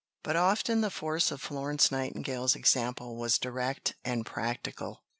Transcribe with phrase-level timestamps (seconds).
[0.23, 5.03] But often the force of Florence Nightingale's example was direct and practical.